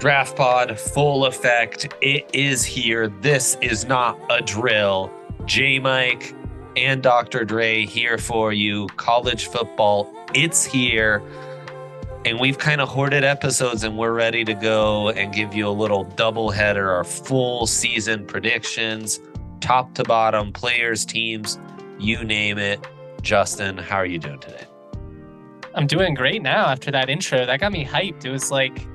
[0.00, 1.92] Draft Pod, full effect.
[2.00, 3.08] It is here.
[3.20, 5.12] This is not a drill.
[5.44, 6.34] J Mike
[6.74, 7.44] and Dr.
[7.44, 8.86] Dre here for you.
[8.96, 11.22] College football, it's here.
[12.24, 15.76] And we've kind of hoarded episodes and we're ready to go and give you a
[15.76, 19.20] little double header, our full season predictions,
[19.60, 21.58] top to bottom, players, teams,
[21.98, 22.80] you name it.
[23.20, 24.64] Justin, how are you doing today?
[25.74, 27.44] I'm doing great now after that intro.
[27.44, 28.24] That got me hyped.
[28.24, 28.86] It was like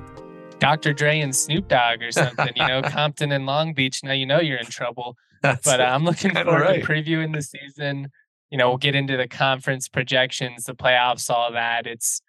[0.60, 0.94] Dr.
[0.94, 4.04] Dre and Snoop Dogg or something, you know, Compton and Long Beach.
[4.04, 5.16] Now you know you're in trouble.
[5.42, 6.82] That's but uh, I'm looking forward right.
[6.82, 8.10] to previewing the season.
[8.50, 11.88] You know, we'll get into the conference projections, the playoffs, all that.
[11.88, 12.22] It's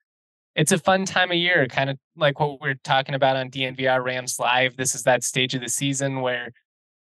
[0.55, 4.03] it's a fun time of year, kind of like what we're talking about on DNVR
[4.03, 4.77] Rams Live.
[4.77, 6.51] This is that stage of the season where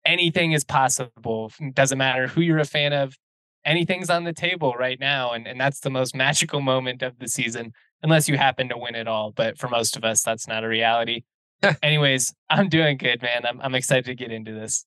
[0.04, 1.52] anything is possible.
[1.60, 3.16] It doesn't matter who you're a fan of,
[3.64, 5.32] anything's on the table right now.
[5.32, 8.94] And, and that's the most magical moment of the season, unless you happen to win
[8.94, 9.32] it all.
[9.32, 11.22] But for most of us, that's not a reality.
[11.82, 13.44] Anyways, I'm doing good, man.
[13.46, 14.86] I'm, I'm excited to get into this.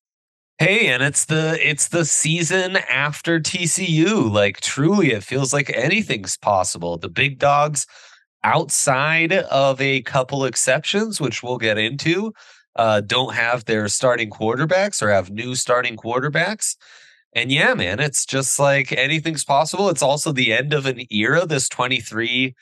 [0.60, 4.32] Hey, and it's the it's the season after TCU.
[4.32, 6.98] Like truly, it feels like anything's possible.
[6.98, 7.88] The big dogs,
[8.44, 12.34] outside of a couple exceptions, which we'll get into,
[12.76, 16.76] uh, don't have their starting quarterbacks or have new starting quarterbacks.
[17.36, 19.90] And yeah, man, it's just like anything's possible.
[19.90, 21.48] It's also the end of an era.
[21.48, 22.54] This 23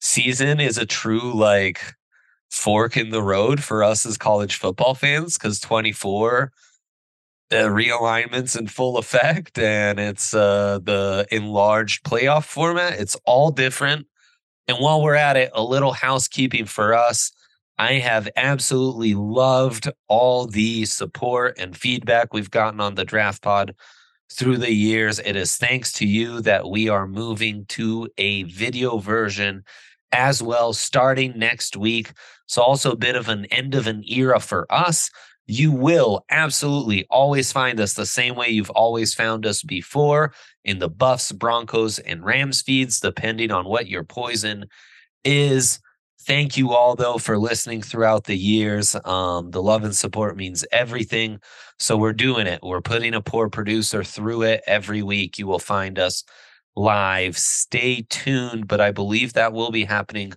[0.00, 1.80] season is a true like
[2.50, 6.52] fork in the road for us as college football fans because 24
[7.50, 12.98] the realignments in full effect and it's uh the enlarged playoff format.
[12.98, 14.06] It's all different.
[14.66, 17.32] And while we're at it a little housekeeping for us.
[17.76, 23.74] I have absolutely loved all the support and feedback we've gotten on the draft pod
[24.34, 28.98] through the years it is thanks to you that we are moving to a video
[28.98, 29.62] version
[30.12, 32.12] as well starting next week
[32.46, 35.10] so also a bit of an end of an era for us
[35.46, 40.32] you will absolutely always find us the same way you've always found us before
[40.64, 44.66] in the Buffs, Broncos, and Rams feeds, depending on what your poison
[45.22, 45.80] is.
[46.26, 48.96] Thank you all, though, for listening throughout the years.
[49.04, 51.38] Um, the love and support means everything.
[51.78, 52.60] So we're doing it.
[52.62, 55.38] We're putting a poor producer through it every week.
[55.38, 56.24] You will find us
[56.76, 57.36] live.
[57.36, 60.32] Stay tuned, but I believe that will be happening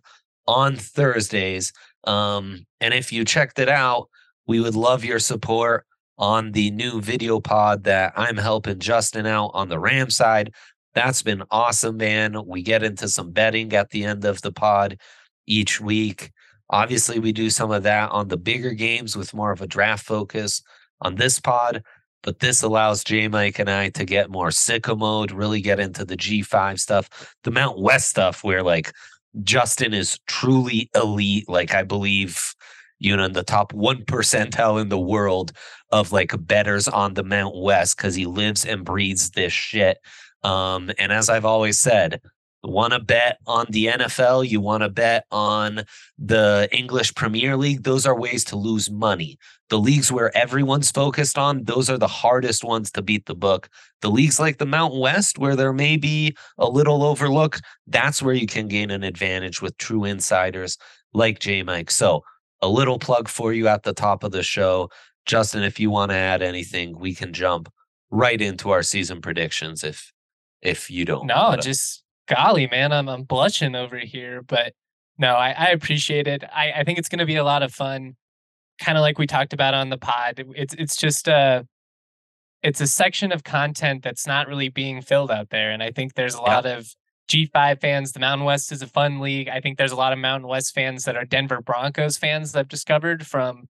[0.46, 1.72] on Thursdays.
[2.04, 4.10] Um, and if you checked it out,
[4.46, 5.86] we would love your support
[6.18, 10.54] on the new video pod that I'm helping Justin out on the Ram side.
[10.96, 12.46] That's been awesome, man.
[12.46, 14.98] We get into some betting at the end of the pod
[15.48, 16.32] each week.
[16.70, 20.06] Obviously, we do some of that on the bigger games with more of a draft
[20.06, 20.62] focus
[21.02, 21.84] on this pod,
[22.24, 26.04] but this allows J Mike and I to get more sicko mode, really get into
[26.04, 28.92] the G5 stuff, the Mount West stuff, where like
[29.44, 31.48] Justin is truly elite.
[31.48, 32.54] Like, I believe
[33.00, 35.52] you know, in the top one percentile in the world
[35.92, 40.00] of like betters on the Mount West because he lives and breathes this shit.
[40.44, 42.22] Um, and as I've always said,
[42.68, 45.84] want to bet on the NFL, you want to bet on
[46.18, 49.38] the English Premier League, those are ways to lose money.
[49.70, 53.70] The leagues where everyone's focused on, those are the hardest ones to beat the book.
[54.02, 58.36] The leagues like the Mountain West, where there may be a little overlook, that's where
[58.36, 60.78] you can gain an advantage with true insiders
[61.14, 61.92] like J Mike.
[61.92, 62.24] So
[62.62, 64.90] a little plug for you at the top of the show.
[65.26, 67.72] Justin, if you want to add anything, we can jump
[68.10, 70.14] right into our season predictions if
[70.62, 71.28] if you don't.
[71.28, 74.74] No, just golly, man, I'm I'm blushing over here, but
[75.18, 76.44] no, I, I appreciate it.
[76.44, 78.16] I, I think it's gonna be a lot of fun.
[78.80, 80.44] Kind of like we talked about on the pod.
[80.56, 81.66] It's it's just a
[82.64, 85.72] it's a section of content that's not really being filled out there.
[85.72, 86.88] And I think there's a lot of
[87.28, 89.50] G5 fans, the Mountain West is a fun league.
[89.50, 92.60] I think there's a lot of Mountain West fans that are Denver Broncos fans that
[92.60, 93.68] I've discovered from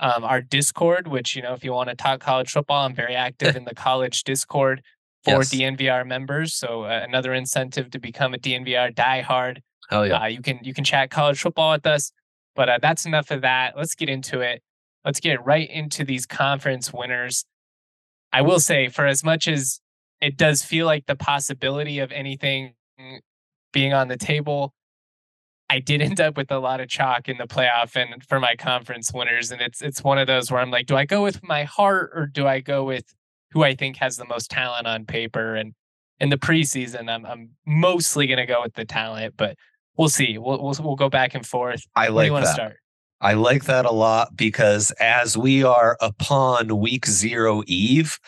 [0.00, 3.14] um, our Discord, which, you know, if you want to talk college football, I'm very
[3.14, 4.82] active in the college Discord
[5.26, 5.52] for yes.
[5.52, 6.54] DNVR members.
[6.54, 9.58] So uh, another incentive to become a DNVR diehard.
[9.90, 10.22] Oh yeah.
[10.22, 12.12] Uh, you can you can chat college football with us.
[12.54, 13.76] But uh, that's enough of that.
[13.76, 14.62] Let's get into it.
[15.04, 17.44] Let's get right into these conference winners.
[18.32, 19.80] I will say, for as much as
[20.20, 22.74] it does feel like the possibility of anything
[23.72, 24.74] being on the table,
[25.68, 28.54] I did end up with a lot of chalk in the playoff and for my
[28.54, 29.50] conference winners.
[29.50, 32.12] And it's it's one of those where I'm like, do I go with my heart
[32.14, 33.15] or do I go with
[33.56, 35.54] who I think has the most talent on paper?
[35.54, 35.72] And
[36.20, 39.56] in the preseason, I'm I'm mostly gonna go with the talent, but
[39.96, 40.36] we'll see.
[40.36, 41.82] We'll we'll, we'll go back and forth.
[41.96, 42.76] I like want to start?
[43.22, 48.18] I like that a lot because as we are upon week zero eve,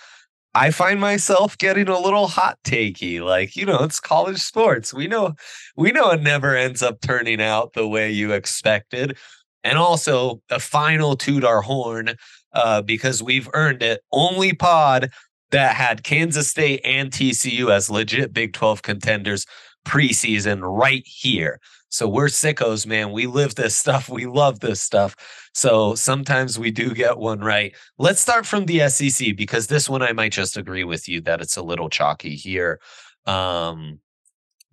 [0.55, 3.21] I find myself getting a little hot takey.
[3.21, 4.95] Like, you know, it's college sports.
[4.95, 5.35] We know
[5.77, 9.19] we know it never ends up turning out the way you expected.
[9.63, 12.15] And also a final toot our horn
[12.53, 14.03] uh, because we've earned it.
[14.13, 15.11] Only pod
[15.51, 19.47] that had Kansas State and TCU as legit Big 12 contenders
[19.87, 21.61] preseason right here.
[21.91, 23.13] So we're sickos, man.
[23.13, 24.09] We live this stuff.
[24.09, 25.17] We love this stuff.
[25.55, 27.75] So sometimes we do get one right.
[27.99, 31.41] Let's start from the SEC because this one I might just agree with you that
[31.41, 32.81] it's a little chalky here.
[33.27, 34.01] Um,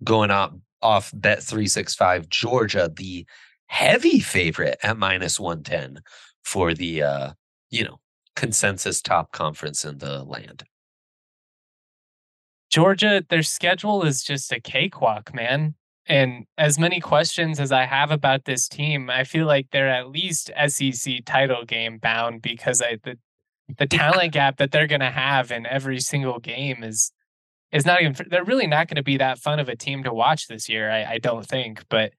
[0.04, 3.26] going up off bet 365 Georgia, the
[3.66, 6.02] heavy favorite at minus 110
[6.44, 7.30] for the uh,
[7.76, 8.00] you know,
[8.34, 10.64] consensus top conference in the land.
[12.70, 15.74] Georgia, their schedule is just a cakewalk, man.
[16.06, 20.08] And as many questions as I have about this team, I feel like they're at
[20.08, 23.18] least SEC title game bound because I, the
[23.78, 27.12] the talent gap that they're going to have in every single game is
[27.72, 28.14] is not even.
[28.30, 30.90] They're really not going to be that fun of a team to watch this year.
[30.90, 32.12] I, I don't think, but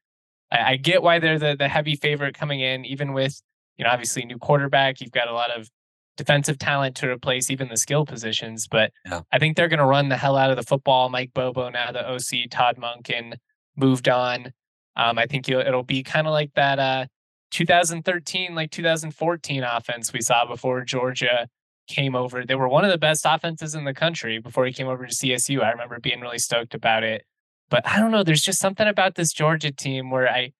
[0.52, 3.42] I, I get why they're the the heavy favorite coming in, even with
[3.78, 5.02] you know obviously new quarterback.
[5.02, 5.70] You've got a lot of
[6.18, 8.68] defensive talent to replace even the skill positions.
[8.68, 9.22] But yeah.
[9.32, 11.10] I think they're going to run the hell out of the football.
[11.10, 13.36] Mike Bobo, now the OC, Todd Monken
[13.78, 14.52] moved on.
[14.96, 17.06] Um, I think it'll be kind of like that uh,
[17.52, 21.48] 2013, like 2014 offense we saw before Georgia
[21.88, 22.44] came over.
[22.44, 25.14] They were one of the best offenses in the country before he came over to
[25.14, 25.64] CSU.
[25.64, 27.24] I remember being really stoked about it.
[27.70, 28.24] But I don't know.
[28.24, 30.54] There's just something about this Georgia team where I,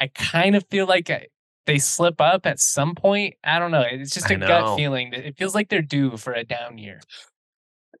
[0.00, 1.26] I kind of feel like I,
[1.66, 3.34] they slip up at some point.
[3.44, 3.84] I don't know.
[3.88, 5.12] It's just a gut feeling.
[5.12, 7.00] It feels like they're due for a down year.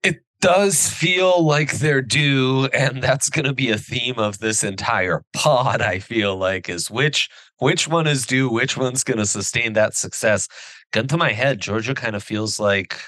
[0.02, 4.64] It does feel like they're due, and that's going to be a theme of this
[4.64, 5.80] entire pod.
[5.80, 7.28] I feel like is which
[7.58, 10.48] which one is due, which one's going to sustain that success.
[10.92, 12.98] Gun to my head, Georgia kind of feels like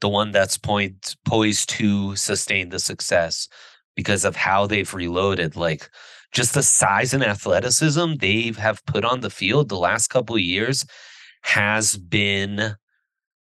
[0.00, 3.48] the one that's point poised to sustain the success
[3.96, 5.56] because of how they've reloaded.
[5.56, 5.90] Like
[6.32, 10.42] just the size and athleticism they have put on the field the last couple of
[10.42, 10.84] years
[11.42, 12.76] has been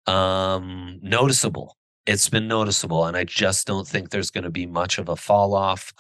[0.08, 1.76] um, noticeable.
[2.06, 5.16] It's been noticeable, and I just don't think there's going to be much of a
[5.16, 5.94] fall off.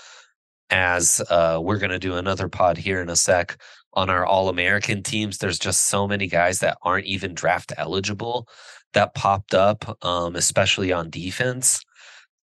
[0.72, 3.58] As uh, we're going to do another pod here in a sec
[3.94, 5.40] on our All American teams.
[5.40, 8.48] There's just so many guys that aren't even draft eligible
[8.94, 11.84] that popped up, um, especially on defense.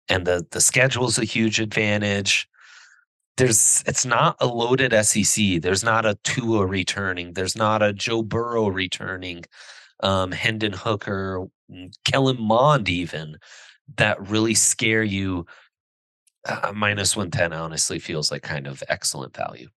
[0.08, 2.48] And the the schedule's a huge advantage
[3.38, 5.62] there's it's not a loaded SEC.
[5.62, 7.34] There's not a Tua returning.
[7.34, 9.46] There's not a Joe Burrow returning.
[10.02, 11.46] Um, Hendon Hooker,
[12.06, 13.38] Kellen Mond, even
[13.98, 15.46] that really scare you.
[16.46, 19.70] Uh, minus 110 honestly feels like kind of excellent value.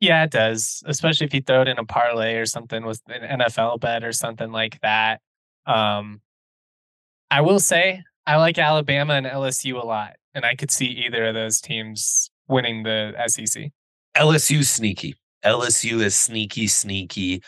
[0.00, 3.38] Yeah, it does, especially if you throw it in a parlay or something with an
[3.40, 5.20] NFL bet or something like that.
[5.66, 6.20] Um,
[7.30, 11.26] I will say I like Alabama and LSU a lot and I could see either
[11.26, 13.70] of those teams winning the SEC.
[14.16, 15.14] LSU sneaky.
[15.44, 17.42] LSU is sneaky, sneaky.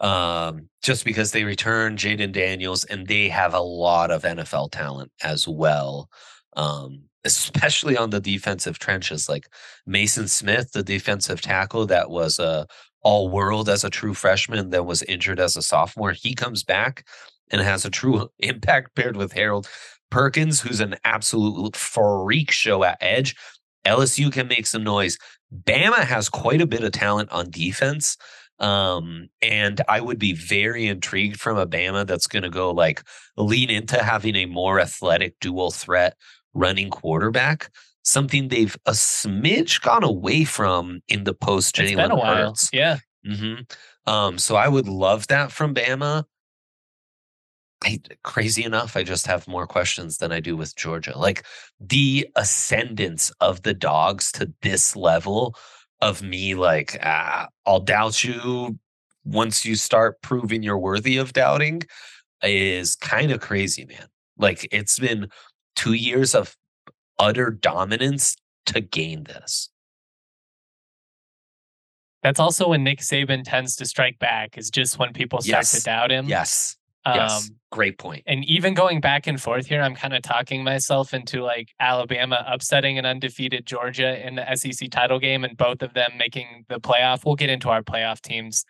[0.00, 5.12] Um, just because they return Jayden Daniels and they have a lot of NFL talent
[5.22, 6.08] as well.
[6.56, 9.46] Um, especially on the defensive trenches, like
[9.86, 12.66] Maason Smith, the defensive tackle that was a
[13.02, 16.12] all world as a true freshman, that was injured as a sophomore.
[16.12, 17.06] He comes back
[17.50, 19.68] and has a true impact paired with Harold
[20.10, 23.36] Perkins, who's an absolute freak show at edge.
[23.86, 25.16] LSU can make some noise.
[25.64, 28.16] Bama has quite a bit of talent on defense.
[28.58, 33.02] Um, and I would be very intrigued from a Bama that's going to go like
[33.36, 36.14] lean into having a more athletic dual threat
[36.52, 37.70] running quarterback.
[38.02, 42.68] Something they've a smidge gone away from in the post Jalen Hurts.
[42.72, 42.98] Yeah.
[43.26, 44.10] Mm-hmm.
[44.10, 46.24] Um, so I would love that from Bama.
[47.82, 51.16] I, crazy enough, I just have more questions than I do with Georgia.
[51.16, 51.44] Like
[51.80, 55.56] the ascendance of the dogs to this level
[56.02, 58.78] of me, like, ah, I'll doubt you
[59.24, 61.82] once you start proving you're worthy of doubting
[62.42, 64.06] is kind of crazy, man.
[64.36, 65.28] Like it's been
[65.76, 66.56] two years of
[67.18, 69.70] utter dominance to gain this.
[72.22, 75.70] That's also when Nick Saban tends to strike back, is just when people start Yes.
[75.78, 76.28] to doubt him.
[76.28, 76.76] Yes.
[77.06, 77.50] Um, yes.
[77.70, 78.24] Great point.
[78.26, 82.44] and even going back and forth here, I'm kind of talking myself into like Alabama
[82.48, 86.80] upsetting an undefeated Georgia in the SEC title game and both of them making the
[86.80, 87.24] playoff.
[87.24, 88.64] We'll get into our playoff teams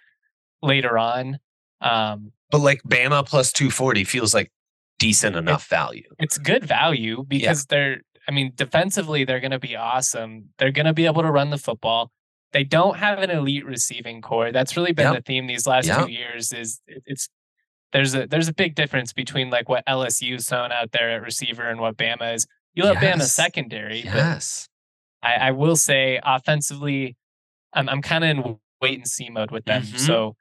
[0.63, 1.39] later on.
[1.81, 4.53] Um, But like Bama plus 240 feels like
[4.99, 6.05] decent enough value.
[6.19, 10.51] it's good value because they're, I mean, defensively, they're going to be awesome.
[10.59, 12.11] They're going to be able to run the football.
[12.53, 14.53] They don't have an elite receiving core.
[14.53, 15.17] That's really been Yep.
[15.17, 16.05] the theme these last Yep.
[16.07, 16.53] two years.
[16.53, 17.31] Is it's
[17.93, 21.69] there's a there's a big difference between like what LSU's thrown out there at receiver
[21.69, 22.47] and what Bama is.
[22.75, 24.69] You love Bama secondary, Yes.
[25.23, 27.17] but I, I will say offensively,
[27.73, 29.83] I'm I'm kind of in wait and see mode with them.
[29.83, 29.99] Mhm.
[29.99, 30.37] So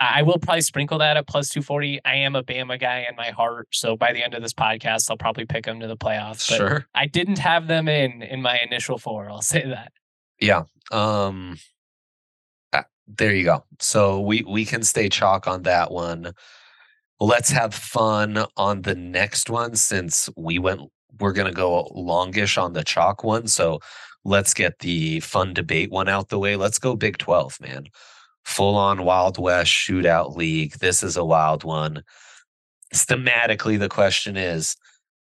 [0.00, 2.00] I will probably sprinkle that at plus two forty.
[2.04, 5.10] I am a Bama guy in my heart, so by the end of this podcast,
[5.10, 6.48] I'll probably pick them to the playoffs.
[6.48, 6.86] But Sure.
[6.94, 9.28] I didn't have them in in my initial four.
[9.30, 9.92] I'll say that.
[10.40, 10.64] Yeah.
[10.92, 11.58] Um
[12.72, 13.64] ah, there you go.
[13.80, 16.32] So we we can stay chalk on that one.
[17.20, 20.80] Let's have fun on the next one since we went
[21.20, 23.46] we're going to go longish on the chalk one.
[23.46, 23.80] So
[24.24, 26.56] let's get the fun debate one out the way.
[26.56, 27.86] Let's go Big 12, man.
[28.44, 30.74] Full on Wild West shootout league.
[30.78, 32.02] This is a wild one.
[32.92, 34.76] Thematically the question is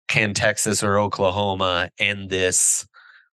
[0.07, 2.87] can Texas or Oklahoma end this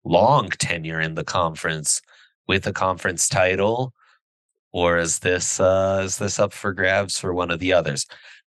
[0.03, 2.01] long tenure in the conference
[2.47, 3.93] with a conference title
[4.71, 8.05] or is this uh is this up for grabs for one of the others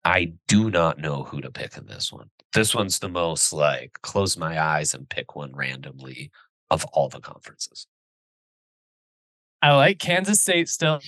[0.05, 3.99] i do not know who to pick in this one this one's the most like
[4.01, 6.31] close my eyes and pick one randomly
[6.69, 7.87] of all the conferences
[9.61, 11.01] I like Kansas State still,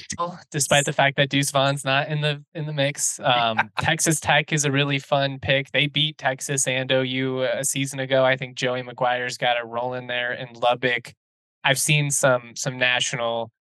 [0.51, 3.19] despite the fact that Deuce Vaughn's not in the in the mix.
[3.21, 5.71] Um, Texas Tech is a really fun pick.
[5.71, 8.25] They beat Texas and OU a season ago.
[8.25, 11.13] I think Joey McGuire's got a roll in there in Lubbock.
[11.63, 13.51] I've seen some some national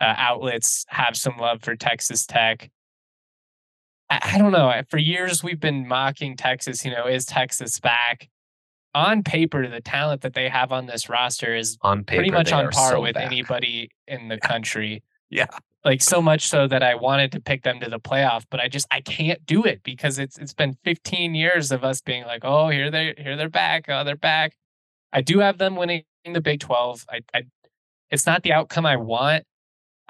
[0.00, 2.70] uh, outlets have some love for Texas Tech.
[4.10, 4.72] I, I don't know.
[4.90, 6.84] For years we've been mocking Texas.
[6.84, 8.28] You know, is Texas back?
[8.92, 12.50] On paper, the talent that they have on this roster is on paper pretty much
[12.50, 13.26] on par so with back.
[13.26, 15.04] anybody in the country.
[15.30, 15.46] Yeah.
[15.84, 18.68] Like so much so that I wanted to pick them to the playoff, but I
[18.68, 22.44] just I can't do it because it's it's been 15 years of us being like,
[22.44, 24.56] oh, here they here they're back, oh, they're back.
[25.12, 27.06] I do have them winning the Big 12.
[27.08, 27.42] I, I
[28.10, 29.44] it's not the outcome I want.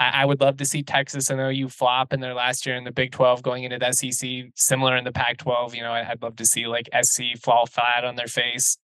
[0.00, 2.82] I, I would love to see Texas and OU flop in their last year in
[2.82, 5.76] the Big 12 going into the SEC, similar in the Pac 12.
[5.76, 8.76] You know, I'd love to see like SC fall flat on their face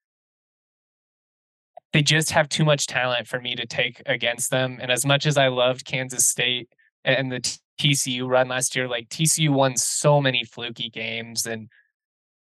[1.96, 4.80] they just have too much talent for me to take against them.
[4.82, 6.68] And as much as I loved Kansas State
[7.06, 7.40] and the
[7.80, 11.70] TCU run last year, like TCU won so many fluky games and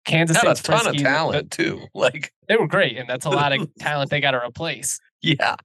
[0.06, 3.32] Kansas Got a State's ton of talent too like They were great, and that's a
[3.32, 5.00] lot of talent they got to replace.
[5.24, 5.56] yeah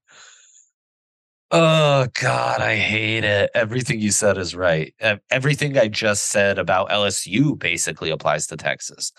[1.51, 3.51] oh god i hate it.
[3.55, 4.95] Everything you said is right.
[5.31, 9.13] Everything i just said about lsu basically applies to texas.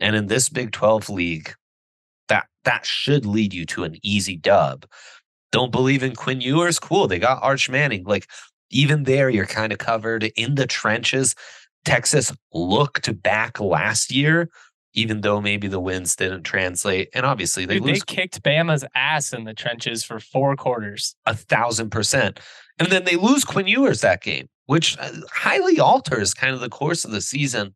[0.00, 1.54] And in this big 12 league
[2.28, 4.86] that that should lead you to an easy dub.
[5.52, 6.78] Don't believe in quinn ewers?
[6.78, 8.04] Cool they got arch manning.
[8.04, 8.26] Like
[8.70, 10.24] even there you're kind of covered.
[10.36, 11.34] In the trenches
[11.84, 14.48] texas looked back last year
[14.96, 19.32] even though maybe the wins didn't translate and obviously they Dude, they kicked Bama's ass
[19.32, 21.14] in the trenches for four quarters.
[21.26, 22.40] a thousand percent.
[22.78, 26.68] And then they lose Quinn Ewers that game, which uh, highly alters kind of the
[26.68, 27.74] course of the season.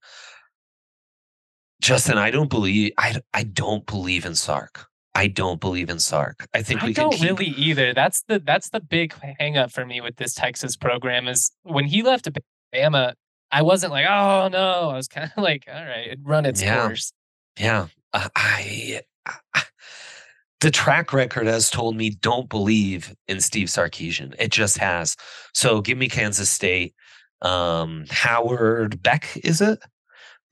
[1.81, 4.87] Justin, I don't believe I I don't believe in Sark.
[5.15, 6.47] I don't believe in Sark.
[6.55, 7.95] I think I we can don't keep, really either.
[7.95, 11.85] That's the that's the big hang up for me with this Texas program is when
[11.85, 12.29] he left
[12.75, 13.15] Bama,
[13.53, 14.91] I wasn't like, oh no.
[14.91, 16.87] I was kind of like, all right, it run its Yeah.
[16.87, 17.13] course.
[17.59, 19.63] Yeah, uh, I, I
[20.61, 24.35] the track record has told me don't believe in Steve Sarkisian.
[24.39, 25.17] It just has.
[25.55, 26.95] So give me Kansas State.
[27.43, 29.79] Um, Howard Beck, is it?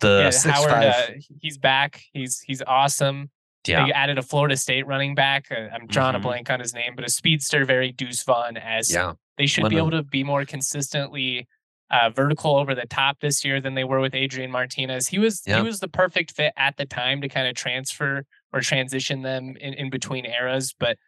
[0.01, 0.85] The yeah, six Howard, five.
[0.95, 1.07] uh,
[1.41, 2.01] he's back.
[2.13, 3.31] He's he's awesome.
[3.67, 5.47] yeah, They added a Florida State running back.
[5.51, 6.19] Uh, I'm drawing Mhm.
[6.19, 9.13] a blank on his name, but a speedster, very Deuce Vaughn as yeah.
[9.37, 11.47] they should One be able to be more consistently
[11.91, 15.09] uh, vertical over the top this year than they were with Adrian Martinez.
[15.09, 15.59] He was Yeah.
[15.59, 19.57] he was the perfect fit at the time to kind of transfer or transition them
[19.61, 20.75] in, in between eras.
[20.79, 20.99] But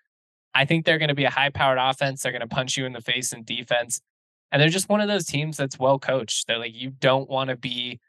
[0.54, 2.22] I think they're going to be a high powered offense.
[2.22, 4.00] They're going to punch you in the face in defense.
[4.50, 6.46] And they're just one of those teams that's well coached.
[6.46, 8.00] They're like, you don't want to be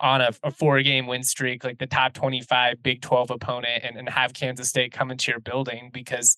[0.00, 3.96] on a, a four game win streak, like the top 25 Big 12 opponent, and,
[3.96, 6.36] and have Kansas State come into your building because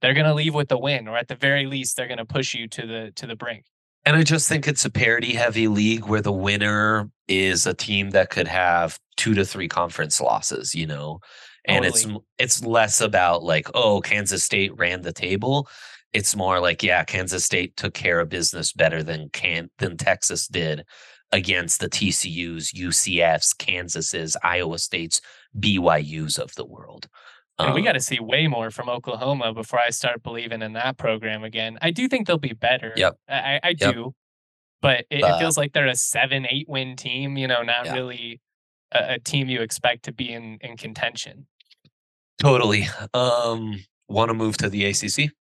[0.00, 2.24] they're going to leave with the win, or at the very least, they're going to
[2.24, 3.64] push you to the to the brink.
[4.08, 8.08] And I just think it's a parity heavy league where the winner is a team
[8.12, 11.20] that could have two to three conference losses, you know.
[11.66, 12.14] And totally.
[12.38, 15.68] it's it's less about like, oh, Kansas State ran the table.
[16.14, 20.48] It's more like, yeah, Kansas State took care of business better than can than Texas
[20.48, 20.86] did
[21.30, 25.20] against the TCU's, UCF's, Kansas's, Iowa State's,
[25.60, 27.08] BYU's of the world.
[27.58, 30.74] And we um got to see way more from Oklahoma before I start believing in
[30.74, 31.78] that program again.
[31.82, 32.92] I do think they'll be better.
[32.96, 33.18] Yep.
[33.28, 33.94] I, I yep.
[33.94, 34.14] do.
[34.80, 37.86] But it, uh, it, feels like they're a seven, eight win team, you know, not
[37.86, 37.94] yeah.
[37.94, 38.40] really
[38.92, 41.46] a, a, team you expect to be in, in contention.
[42.40, 42.86] Totally.
[43.12, 45.32] Um, Want to move to the ACC?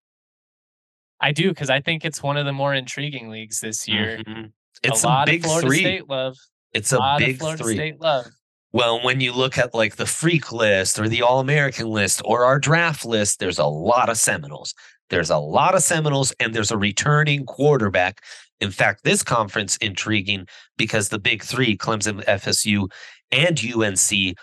[1.21, 4.17] I do, because I think it's one of the more intriguing leagues this year.
[4.17, 4.45] Mm-hmm.
[4.83, 5.79] It's a, a big Florida three.
[5.79, 6.35] State love.
[6.73, 7.75] It's a, a big Florida three.
[7.75, 8.25] State love.
[8.73, 12.45] Well, when you look at like the freak list or the All American list or
[12.45, 14.73] our draft list, there's a lot of Seminoles.
[15.09, 18.21] There's a lot of Seminoles, and there's a returning quarterback.
[18.59, 20.47] In fact, this conference intriguing
[20.77, 22.91] because the big three, Clemson, FSU,
[23.31, 24.35] and UNC,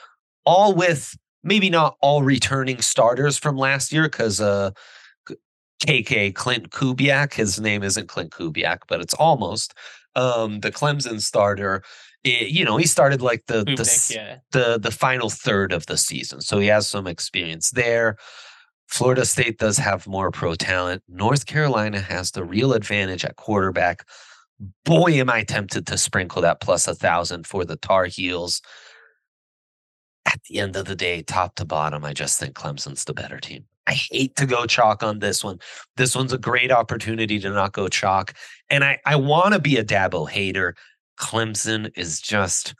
[0.46, 4.70] all with maybe not all returning starters from last year, because uh,
[5.84, 9.74] KK Clint Kubiak, his name isn't Clint Kubiak, but it's almost
[10.16, 11.82] um, the Clemson starter
[12.24, 14.38] it, you know, he started like the the, yeah.
[14.52, 18.16] the the final third of the season, so he has some experience there.
[18.88, 21.02] Florida State does have more pro talent.
[21.08, 24.06] North Carolina has the real advantage at quarterback.
[24.84, 28.62] Boy, am I tempted to sprinkle that plus a thousand for the Tar Heels.
[30.26, 33.38] At the end of the day, top to bottom, I just think Clemson's the better
[33.38, 33.64] team.
[33.86, 35.58] I hate to go chalk on this one.
[35.96, 38.32] This one's a great opportunity to not go chalk.
[38.70, 40.74] And I, I want to be a Dabo hater.
[41.18, 42.74] Clemson is just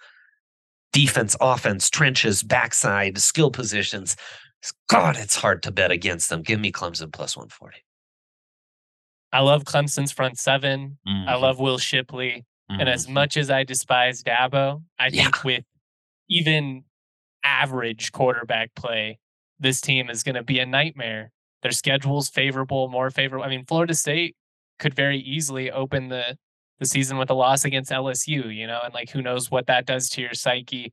[0.93, 4.17] defense, offense, trenches, backside, skill positions.
[4.89, 6.43] God, it's hard to bet against them.
[6.43, 7.77] Give me Clemson plus 140.
[9.33, 11.29] I love Clemson's front 7 mm-hmm.
[11.29, 12.47] I love Will Shipley.
[12.71, 12.81] Mm-hmm.
[12.81, 13.15] And as mm-hmm.
[13.15, 15.25] much as I despise Dabo, I yeah.
[15.25, 15.65] think with
[16.31, 16.85] even
[17.43, 19.19] average quarterback play,
[19.59, 21.31] this team is going to be a nightmare.
[21.63, 23.45] Their schedule's favorable, more favorable.
[23.45, 24.37] I mean, Florida State
[24.79, 26.39] could very easily open the
[26.79, 29.87] the season with a loss against LSU, you know, and like who knows what that
[29.87, 30.93] does to your psyche.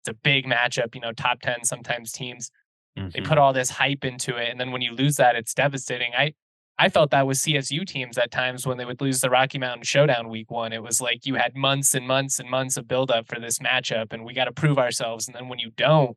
[0.00, 2.50] It's a big matchup, you know, top 10 sometimes teams.
[2.98, 3.08] Mm-hmm.
[3.14, 4.50] They put all this hype into it.
[4.50, 6.12] And then when you lose that, it's devastating.
[6.16, 6.34] I
[6.78, 9.84] I felt that with CSU teams at times when they would lose the Rocky Mountain
[9.84, 10.72] Showdown week one.
[10.72, 14.12] It was like you had months and months and months of buildup for this matchup,
[14.12, 15.28] and we got to prove ourselves.
[15.28, 16.16] And then when you don't,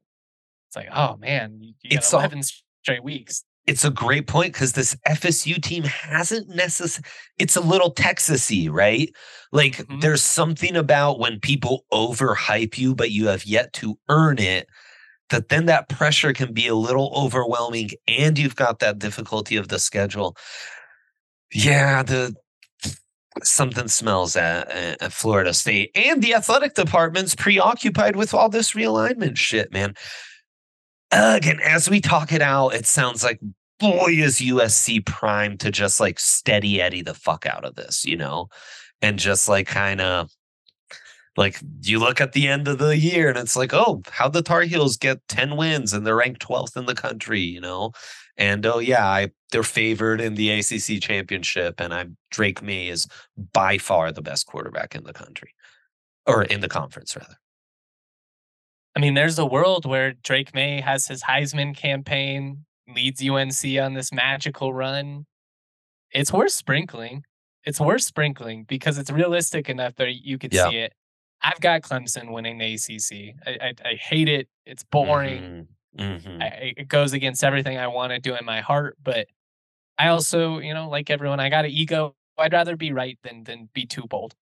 [0.67, 2.43] it's like, oh man, you, you got 11 all,
[2.81, 7.93] straight weeks it's a great point because this FSU team hasn't necessarily, it's a little
[7.93, 9.11] Texasy, right?
[9.51, 9.99] Like mm-hmm.
[9.99, 14.67] there's something about when people overhype you, but you have yet to earn it,
[15.29, 19.69] that then that pressure can be a little overwhelming and you've got that difficulty of
[19.69, 20.35] the schedule.
[21.51, 22.35] Yeah, the
[23.43, 24.69] something smells at,
[25.01, 29.95] at Florida State and the athletic department's preoccupied with all this realignment shit, man
[31.15, 33.39] again, as we talk it out, it sounds like
[33.79, 38.17] boy is USC primed to just like steady Eddie the fuck out of this, you
[38.17, 38.47] know,
[39.01, 40.29] and just like kind of
[41.37, 44.41] like you look at the end of the year and it's like, oh, how the
[44.41, 47.91] Tar Heels get 10 wins and they're ranked 12th in the country, you know?
[48.37, 53.07] And oh yeah, I they're favored in the ACC championship and I'm Drake Maye is
[53.53, 55.53] by far the best quarterback in the country
[56.25, 57.37] or in the conference rather.
[58.95, 63.93] I mean, there's a world where Drake Maye has his Heisman campaign, leads UNC on
[63.93, 65.25] this magical run.
[66.11, 67.23] It's worth sprinkling.
[67.65, 70.69] It's worth sprinkling because it's realistic enough that you could yeah.
[70.69, 70.93] see it.
[71.41, 73.35] I've got Clemson winning the ACC.
[73.45, 74.47] I, I, I hate it.
[74.65, 75.67] It's boring.
[75.97, 76.01] Mm-hmm.
[76.01, 76.41] Mm-hmm.
[76.41, 78.97] I, it goes against everything I want to do in my heart.
[79.03, 79.27] But
[79.97, 82.15] I also, you know, like everyone, I got an ego.
[82.37, 84.35] I'd rather be right than than be too bold.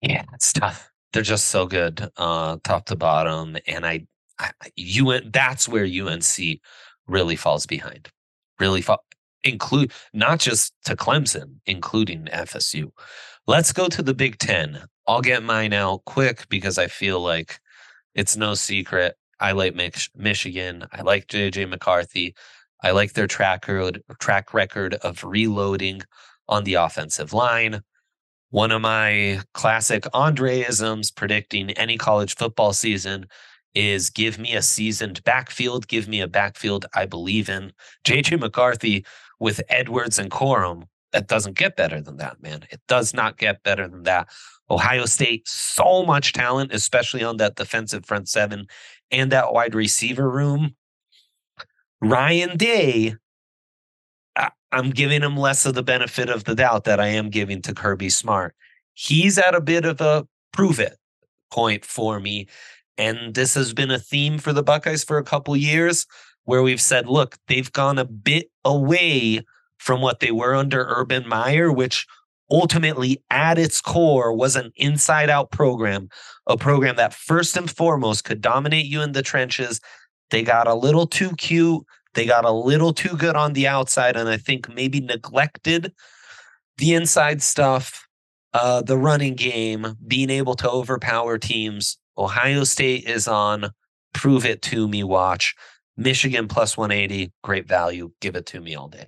[0.00, 3.56] Yeah, it's tough they're just so good, uh, top to bottom.
[3.66, 4.06] And I,
[4.38, 6.60] I UN, that's where UNC
[7.06, 8.08] really falls behind.
[8.58, 9.04] Really fall,
[9.44, 12.90] include not just to Clemson, including FSU.
[13.46, 14.84] Let's go to the Big Ten.
[15.06, 17.58] I'll get mine out quick because I feel like
[18.14, 19.16] it's no secret.
[19.40, 20.86] I like Mich- Michigan.
[20.92, 22.34] I like JJ McCarthy.
[22.82, 26.02] I like their track record, track record of reloading
[26.48, 27.82] on the offensive line.
[28.52, 33.24] One of my classic Andreisms predicting any college football season
[33.74, 37.72] is give me a seasoned backfield, give me a backfield I believe in.
[38.04, 39.06] JJ McCarthy
[39.40, 42.66] with Edwards and Corum that doesn't get better than that, man.
[42.70, 44.28] It does not get better than that.
[44.70, 48.66] Ohio State, so much talent, especially on that defensive front seven
[49.10, 50.76] and that wide receiver room.
[52.02, 53.14] Ryan Day,
[54.36, 57.62] I, am giving him less of the benefit of the doubt that I am giving
[57.62, 58.54] to Kirby Smart.
[58.94, 60.96] He's at a bit of a prove it
[61.50, 62.48] point for me.
[62.98, 66.06] And this has been a theme for the Buckeyes for a couple years
[66.44, 69.42] where we've said, look, they've gone a bit away
[69.78, 72.06] from what they were under Urban Meyer, which
[72.50, 76.08] ultimately at its core was an inside out program,
[76.46, 79.80] a program that first and foremost could dominate you in the trenches.
[80.30, 81.82] They got a little too cute.
[82.14, 85.92] They got a little too good on the outside, and I think maybe neglected
[86.78, 88.06] the inside stuff,
[88.52, 91.98] uh, the running game, being able to overpower teams.
[92.18, 93.70] Ohio State is on
[94.12, 95.54] prove it to me watch.
[95.96, 98.12] Michigan plus 180, great value.
[98.20, 99.06] Give it to me all day.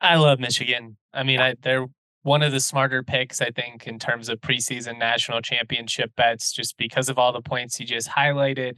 [0.00, 0.96] I love Michigan.
[1.12, 1.86] I mean, I, they're
[2.22, 6.76] one of the smarter picks, I think, in terms of preseason national championship bets, just
[6.76, 8.74] because of all the points you just highlighted.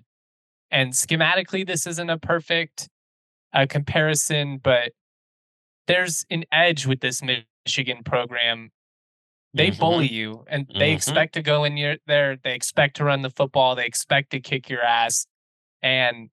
[0.70, 2.88] And schematically, this isn't a perfect
[3.52, 4.92] uh, comparison, but
[5.86, 8.70] there's an edge with this Michigan program.
[9.54, 9.80] They mm-hmm.
[9.80, 10.96] bully you and they mm-hmm.
[10.96, 12.36] expect to go in your, there.
[12.36, 13.74] They expect to run the football.
[13.74, 15.26] They expect to kick your ass.
[15.82, 16.28] And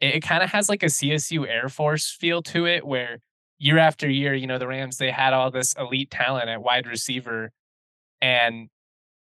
[0.00, 3.18] it, it kind of has like a CSU Air Force feel to it where
[3.58, 6.86] year after year, you know, the Rams, they had all this elite talent at wide
[6.86, 7.52] receiver
[8.20, 8.68] and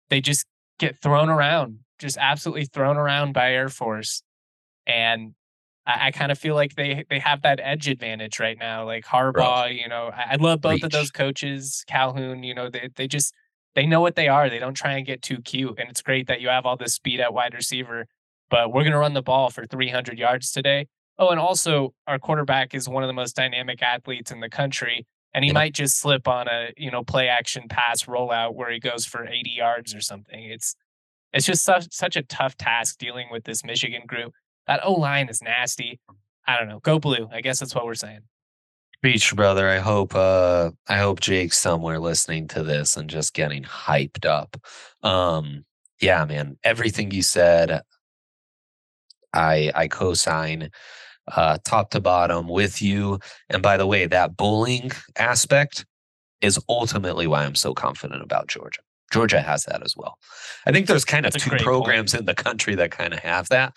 [0.10, 0.46] they just
[0.80, 4.22] get thrown around, just absolutely thrown around by Air Force.
[4.90, 5.36] And
[5.86, 8.86] I, I kind of feel like they they have that edge advantage right now.
[8.86, 10.84] Like Harbaugh, you know, I, I love both Reach.
[10.84, 11.86] of those coaches.
[11.88, 13.34] Calhoun, you know, they they just
[13.76, 14.50] they know what they are.
[14.50, 15.80] They don't try and get too cute.
[15.80, 18.08] And it's great that you have all this speed at wide receiver.
[18.50, 20.88] But we're gonna run the ball for 300 yards today.
[21.18, 25.06] Oh, and also our quarterback is one of the most dynamic athletes in the country,
[25.34, 25.54] and he yeah.
[25.54, 29.28] might just slip on a you know play action pass rollout where he goes for
[29.28, 30.44] 80 yards or something.
[30.44, 30.76] It's
[31.34, 34.34] it's just such such a tough task dealing with this Michigan group.
[34.70, 36.00] That O line is nasty.
[36.48, 36.80] I don't know.
[36.80, 37.28] Go blue.
[37.34, 38.20] I guess that's what we're saying.
[39.02, 43.64] Beach brother, I hope uh I hope Jake's somewhere listening to this and just getting
[43.64, 44.58] hyped up.
[45.02, 45.66] Um
[46.00, 47.82] yeah, man, everything you said
[49.34, 50.70] I I co-sign
[51.36, 53.20] uh, top to bottom with you.
[53.50, 55.86] And by the way, that bullying aspect
[56.42, 58.82] is ultimately why I'm so confident about Georgia.
[59.12, 60.18] Georgia has that as well.
[60.66, 62.22] I think there's kind of two programs point.
[62.22, 63.74] in the country that kind of have that.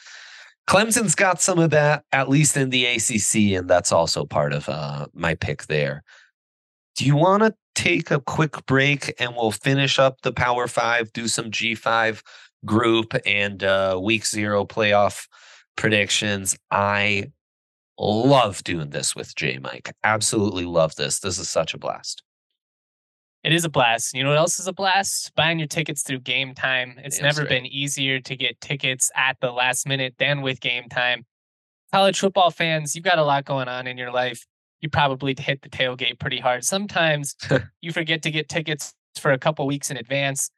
[0.69, 4.69] Clemson's got some of that, at least in the ACC, and that's also part of
[4.69, 6.03] uh, my pick there.
[6.97, 11.13] Do you want to take a quick break and we'll finish up the Power Five,
[11.13, 12.23] do some G5
[12.65, 15.27] group and uh, week zero playoff
[15.77, 16.57] predictions?
[16.71, 17.33] I
[17.99, 19.95] love doing this with J Mike.
[20.05, 21.21] Absolutely love this.
[21.21, 22.23] This is such a blast.
[23.45, 24.15] It is a blast.
[24.15, 25.35] You know what else is a blast?
[25.35, 26.95] Buying your tickets through Game Time.
[26.99, 30.89] It's Damn never been easier to get tickets at the last minute than with Game
[30.89, 31.27] Time.
[31.93, 34.47] College football fans, you've got a lot going on in your life.
[34.81, 36.65] You probably hit the tailgate pretty hard.
[36.65, 37.35] Sometimes
[37.81, 40.51] you forget to get tickets for a couple weeks in advance.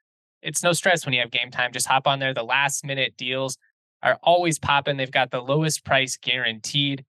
[0.42, 1.72] It's no stress when you have Game Time.
[1.72, 2.34] Just hop on there.
[2.34, 3.56] The last minute deals
[4.02, 4.98] are always popping.
[4.98, 7.04] They've got the lowest price guaranteed.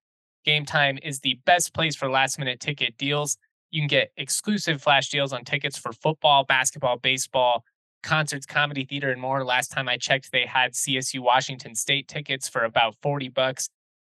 [0.45, 3.37] Game Time is the best place for last minute ticket deals.
[3.75, 7.65] You can get exclusive flash deals on tickets for football, basketball, baseball,
[8.03, 9.43] concerts, comedy, theater, and more.
[9.43, 13.67] Last time I checked, they had CSU Washington State tickets for about 40 bucks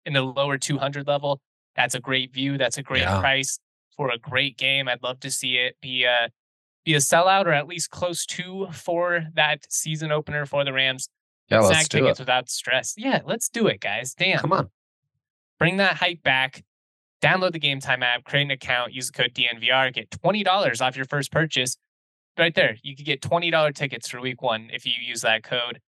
[0.04, 1.40] in the lower 200 level.
[1.76, 2.58] That's a great view.
[2.58, 3.20] That's a great yeah.
[3.20, 3.60] price
[3.96, 4.88] for a great game.
[4.88, 6.30] I'd love to see it be a
[6.84, 11.08] be a sellout or at least close to for that season opener for the Rams.
[11.48, 12.22] Yeah, let's do tickets it.
[12.24, 12.94] without stress.
[12.96, 14.14] Yeah, let's do it, guys.
[14.14, 14.40] Damn.
[14.40, 14.70] Come on
[15.62, 16.64] bring that hype back.
[17.22, 20.96] Download the Game Time app, create an account, use the code DNVR, get $20 off
[20.96, 21.76] your first purchase.
[22.36, 25.80] Right there, you could get $20 tickets for week one if you use that code.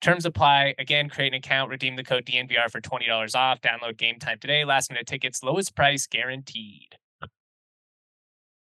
[0.00, 0.74] Terms apply.
[0.78, 3.60] Again, create an account, redeem the code DNVR for $20 off.
[3.62, 4.64] Download Game Time today.
[4.64, 6.94] Last minute tickets, lowest price guaranteed.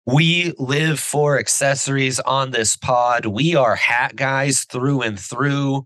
[0.06, 3.28] We live for accessories on this pod.
[3.28, 5.86] We are hat guys through and through.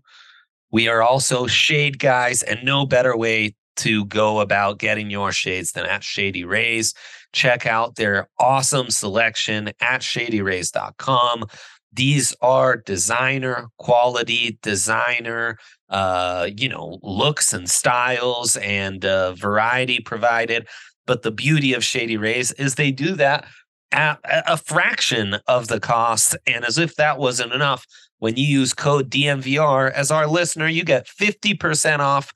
[0.72, 5.72] We are also shade guys, and no better way to go about getting your shades
[5.72, 6.94] than at Shady Rays.
[7.32, 11.44] Check out their awesome selection at shadyrays.com.
[11.92, 15.58] These are designer quality, designer,
[15.88, 20.68] uh, you know, looks and styles and uh, variety provided.
[21.06, 23.46] But the beauty of Shady Rays is they do that
[23.92, 26.36] at a fraction of the cost.
[26.46, 27.86] And as if that wasn't enough,
[28.18, 32.32] when you use code DNVR as our listener, you get 50% off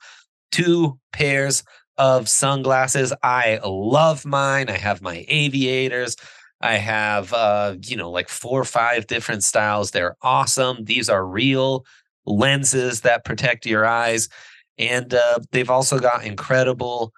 [0.51, 1.63] two pairs
[1.97, 3.13] of sunglasses.
[3.23, 4.69] I love mine.
[4.69, 6.15] I have my aviators.
[6.61, 9.91] I have, uh, you know, like four or five different styles.
[9.91, 10.85] They're awesome.
[10.85, 11.85] These are real
[12.25, 14.29] lenses that protect your eyes.
[14.77, 17.13] And uh, they've also got incredible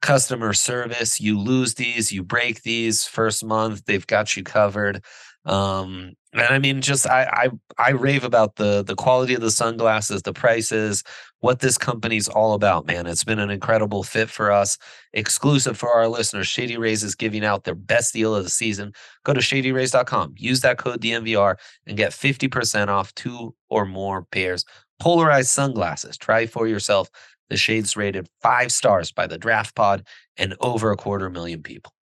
[0.00, 1.20] customer service.
[1.20, 5.02] You lose these, you break these first month, they've got you covered.
[5.44, 9.52] Um, and I mean, just I, I I rave about the the quality of the
[9.52, 11.04] sunglasses, the prices,
[11.40, 13.06] what this company's all about, man.
[13.06, 14.76] It's been an incredible fit for us.
[15.12, 18.92] Exclusive for our listeners, Shady Rays is giving out their best deal of the season.
[19.24, 24.64] Go to shadyrays.com, use that code DNVR, and get 50% off two or more pairs.
[24.98, 26.16] Polarized sunglasses.
[26.16, 27.08] Try for yourself.
[27.50, 31.93] The shades rated five stars by the Draft Pod and over a quarter million people.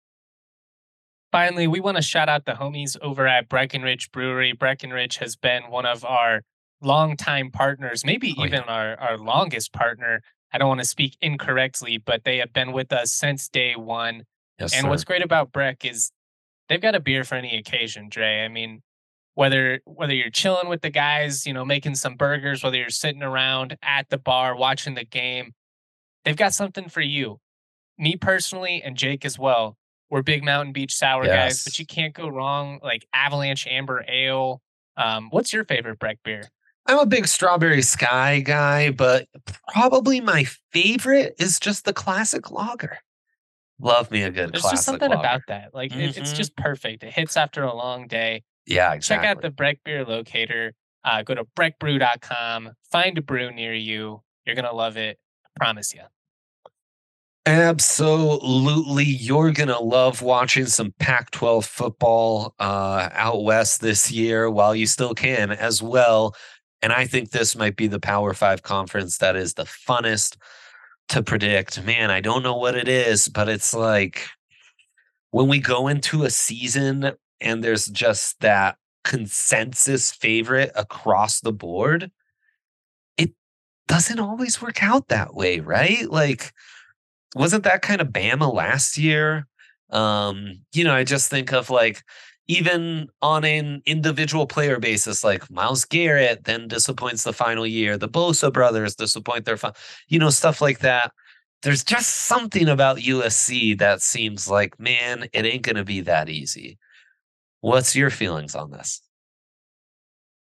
[1.31, 4.51] Finally, we want to shout out the homies over at Breckenridge Brewery.
[4.51, 6.41] Breckenridge has been one of our
[6.81, 8.73] longtime partners, maybe oh, even yeah.
[8.73, 10.21] our, our longest partner.
[10.51, 14.23] I don't want to speak incorrectly, but they have been with us since day one.
[14.59, 14.89] Yes, and sir.
[14.89, 16.11] what's great about Breck is
[16.67, 18.43] they've got a beer for any occasion, Dre.
[18.43, 18.81] I mean,
[19.35, 23.23] whether whether you're chilling with the guys, you know, making some burgers, whether you're sitting
[23.23, 25.53] around at the bar watching the game,
[26.25, 27.39] they've got something for you.
[27.97, 29.77] Me personally and Jake as well
[30.11, 31.33] we're big Mountain Beach sour yes.
[31.33, 32.79] guys, but you can't go wrong.
[32.83, 34.61] Like Avalanche Amber Ale.
[34.97, 36.43] Um, what's your favorite Breck beer?
[36.85, 39.27] I'm a big Strawberry Sky guy, but
[39.71, 42.97] probably my favorite is just the classic lager.
[43.79, 44.51] Love me a good.
[44.51, 45.19] There's just something lager.
[45.19, 45.73] about that.
[45.73, 46.01] Like mm-hmm.
[46.01, 46.37] it, it's mm-hmm.
[46.37, 47.03] just perfect.
[47.03, 48.43] It hits after a long day.
[48.65, 49.25] Yeah, exactly.
[49.25, 50.73] Check out the Breck beer locator.
[51.03, 52.71] Uh, go to breckbrew.com.
[52.91, 54.21] Find a brew near you.
[54.45, 55.17] You're gonna love it.
[55.45, 56.01] I promise you.
[57.47, 59.03] Absolutely.
[59.03, 64.75] You're going to love watching some Pac 12 football uh, out west this year while
[64.75, 66.35] you still can as well.
[66.83, 70.37] And I think this might be the Power Five conference that is the funnest
[71.09, 71.83] to predict.
[71.83, 74.27] Man, I don't know what it is, but it's like
[75.31, 82.11] when we go into a season and there's just that consensus favorite across the board,
[83.17, 83.31] it
[83.87, 86.09] doesn't always work out that way, right?
[86.09, 86.51] Like,
[87.35, 89.47] wasn't that kind of Bama last year?
[89.89, 92.03] Um, you know, I just think of like
[92.47, 98.09] even on an individual player basis, like Myles Garrett then disappoints the final year, the
[98.09, 99.73] Bosa brothers disappoint their, fi-
[100.07, 101.11] you know, stuff like that.
[101.61, 106.27] There's just something about USC that seems like, man, it ain't going to be that
[106.27, 106.77] easy.
[107.61, 109.01] What's your feelings on this?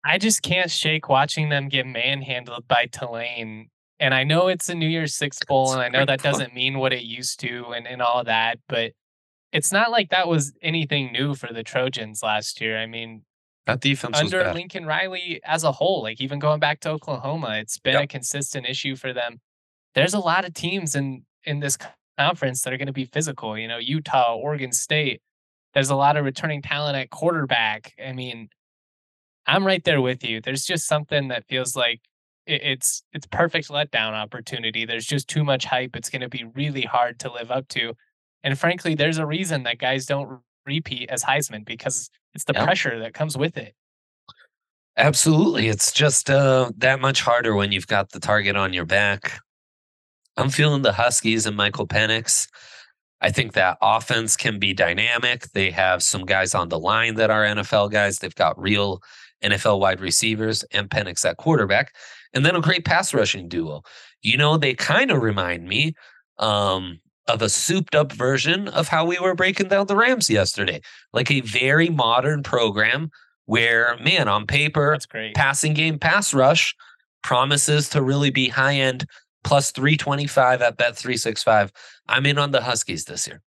[0.06, 3.70] I just can't shake watching them get manhandled by Tulane
[4.00, 6.80] and I know it's a New Year's Six bowl, and I know that doesn't mean
[6.80, 8.94] what it used to, and and all that, but
[9.52, 12.78] it's not like that was anything new for the Trojans last year.
[12.78, 13.24] I mean,
[13.66, 17.78] that defense under Lincoln Riley as a whole, like even going back to Oklahoma, it's
[17.78, 18.04] been yep.
[18.04, 19.40] a consistent issue for them.
[19.96, 21.78] There's a lot of teams in in this
[22.18, 23.58] conference that are going to be physical.
[23.58, 25.22] You know, Utah, Oregon State.
[25.74, 27.94] There's a lot of returning talent at quarterback.
[28.04, 28.50] I mean,
[29.46, 30.42] I'm right there with you.
[30.42, 32.02] There's just something that feels like
[32.50, 34.86] it's it's perfect letdown opportunity.
[34.86, 35.96] There's just too much hype.
[35.96, 37.94] It's going to be really hard to live up to.
[38.44, 43.00] And frankly, there's a reason that guys don't repeat as Heisman because it's the pressure
[43.00, 43.76] that comes with it.
[44.98, 45.68] Absolutely.
[45.68, 49.40] It's just uh, that much harder when you've got the target on your back.
[50.38, 52.48] I'm feeling the Huskies and Michael Penix.
[53.22, 55.52] I think that offense can be dynamic.
[55.54, 58.20] They have some guys on the line that are NFL guys.
[58.20, 59.02] They've got real
[59.44, 61.94] NFL wide receivers and Penix at quarterback
[62.34, 63.82] and then a great pass rushing duo.
[64.22, 65.94] You know, they kind of remind me
[66.38, 70.82] um, of a souped up version of how we were breaking down the Rams yesterday,
[71.14, 73.10] like a very modern program
[73.46, 75.36] where, man, on paper, That's great.
[75.36, 76.76] passing game pass rush
[77.24, 79.06] promises to really be high end
[79.44, 81.72] plus 325 at bet 365.
[82.08, 83.42] I'm in on the Huskies this year.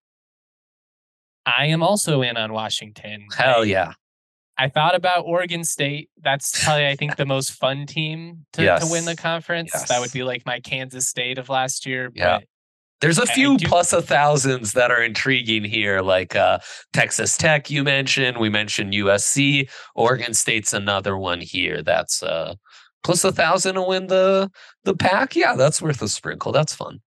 [1.45, 3.27] I am also in on Washington.
[3.35, 3.93] Hell yeah.
[4.57, 6.09] I thought about Oregon State.
[6.21, 8.85] That's probably I think the most fun team to, yes.
[8.85, 9.71] to win the conference.
[9.73, 9.89] Yes.
[9.89, 12.11] That would be like my Kansas State of last year.
[12.13, 12.39] Yeah.
[13.01, 16.59] There's a few do, plus a thousands that are intriguing here, like uh,
[16.93, 17.69] Texas Tech.
[17.69, 19.69] You mentioned we mentioned USC.
[19.93, 21.83] Oregon State's another one here.
[21.83, 22.55] That's uh,
[23.03, 24.49] plus a thousand to win the
[24.85, 25.35] the pack.
[25.35, 26.53] Yeah, that's worth a sprinkle.
[26.53, 27.01] That's fun.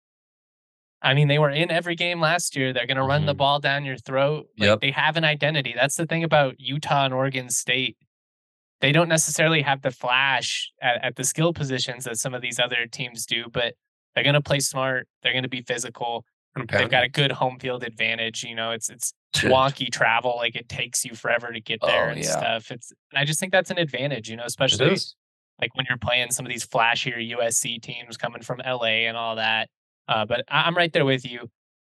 [1.06, 2.72] I mean, they were in every game last year.
[2.72, 3.26] They're going to run mm-hmm.
[3.26, 4.48] the ball down your throat.
[4.58, 4.80] Like, yep.
[4.80, 5.72] They have an identity.
[5.72, 7.96] That's the thing about Utah and Oregon State.
[8.80, 12.58] They don't necessarily have the flash at, at the skill positions that some of these
[12.58, 13.74] other teams do, but
[14.14, 15.06] they're going to play smart.
[15.22, 16.24] They're going to be physical.
[16.58, 16.78] Okay.
[16.78, 18.42] They've got a good home field advantage.
[18.42, 20.34] You know, it's it's wonky travel.
[20.36, 22.30] Like it takes you forever to get there oh, and yeah.
[22.30, 22.70] stuff.
[22.72, 24.28] It's and I just think that's an advantage.
[24.28, 24.96] You know, especially
[25.60, 29.36] like when you're playing some of these flashier USC teams coming from LA and all
[29.36, 29.68] that.
[30.08, 31.50] Uh, but I'm right there with you.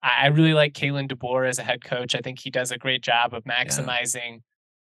[0.03, 2.14] I really like Kalen DeBoer as a head coach.
[2.14, 4.38] I think he does a great job of maximizing yeah.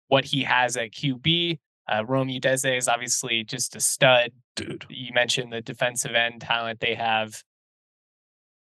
[0.09, 1.59] what he has at QB.
[1.89, 4.33] Uh, Rome Odunze is obviously just a stud.
[4.57, 4.85] Dude.
[4.89, 7.29] You mentioned the defensive end talent they have.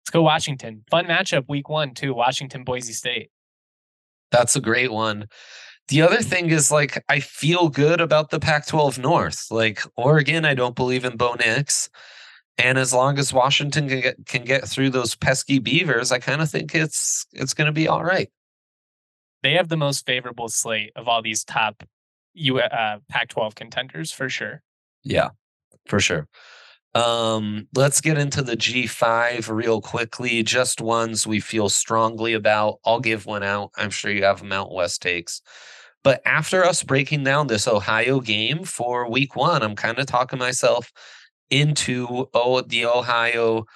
[0.03, 0.85] Let's go Washington.
[0.91, 2.13] Fun matchup week one, too.
[2.13, 3.31] Washington, Boise State.
[4.31, 5.29] That's a great one.
[5.89, 9.47] The other thing is like I feel good about the Pac-12 North.
[9.51, 11.89] Like Oregon, I don't believe in Bo Nix.
[12.57, 16.41] And as long as Washington can get can get through those pesky beavers, I kind
[16.41, 18.31] of think it's it's going to be all right.
[19.43, 21.83] They have the most favorable slate of all these top
[22.35, 24.63] U uh, Pac-12 contenders for sure.
[25.03, 25.31] Yeah,
[25.87, 26.29] for sure.
[26.95, 30.43] Um, let's get into the G5 real quickly.
[30.45, 32.79] Just ones we feel strongly about.
[32.85, 33.73] I'll give one out.
[33.77, 35.43] I'm sure you have Mount West takes.
[36.05, 40.39] But after us breaking down this Ohio game for week one, I'm kind of talking
[40.39, 40.93] myself
[41.51, 43.67] into oh the Ohio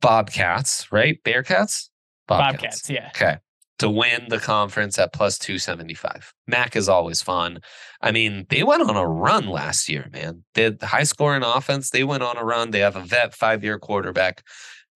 [0.00, 1.22] Bobcats, right?
[1.24, 1.88] Bearcats?
[2.26, 2.52] Bobcats.
[2.52, 3.08] Bobcats, yeah.
[3.08, 3.36] Okay.
[3.78, 6.34] To win the conference at plus 275.
[6.48, 7.60] MAC is always fun.
[8.00, 10.44] I mean, they went on a run last year, man.
[10.54, 11.90] They had high scoring offense.
[11.90, 12.72] They went on a run.
[12.72, 14.42] They have a vet five year quarterback.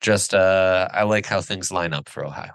[0.01, 2.53] Just uh I like how things line up for Ohio.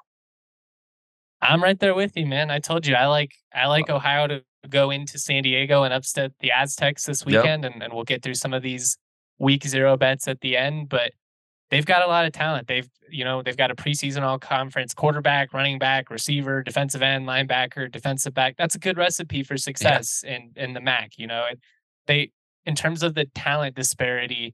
[1.41, 2.51] I'm right there with you, man.
[2.51, 6.34] I told you I like I like Ohio to go into San Diego and upset
[6.41, 7.73] the Aztecs this weekend, yep.
[7.73, 8.97] and, and we'll get through some of these
[9.39, 11.12] week zero bets at the end, but
[11.69, 12.67] they've got a lot of talent.
[12.67, 17.28] They've, you know, they've got a preseason all conference quarterback, running back, receiver, defensive end,
[17.28, 18.56] linebacker, defensive back.
[18.58, 20.36] That's a good recipe for success yeah.
[20.36, 21.17] in in the MAC.
[21.17, 21.45] You know,
[22.08, 22.32] they
[22.65, 24.54] in terms of the talent disparity,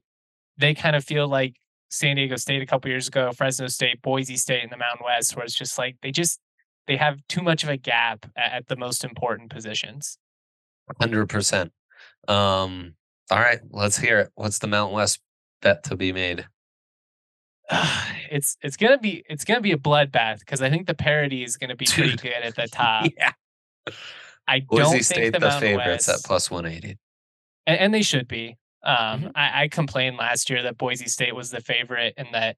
[0.56, 1.56] they kind of feel like
[1.90, 5.36] San Diego State a couple years ago, Fresno State, Boise State in the Mountain West,
[5.36, 6.40] where it's just like they just
[6.86, 10.18] they have too much of a gap at, at the most important positions.
[11.00, 11.72] Hundred percent.
[12.28, 12.94] Um,
[13.30, 14.30] all right, let's hear it.
[14.34, 15.20] What's the Mountain West
[15.62, 16.46] bet to be made?
[18.30, 21.56] it's it's gonna be it's gonna be a bloodbath because I think the parity is
[21.56, 21.94] gonna be Dude.
[21.94, 23.06] pretty good at the top.
[23.16, 23.32] yeah.
[24.46, 26.98] I Boise don't State think the, the favorites West, at plus one eighty,
[27.66, 28.58] and, and, they should be.
[28.84, 29.28] Um, mm-hmm.
[29.34, 32.56] I, I complained last year that Boise State was the favorite and that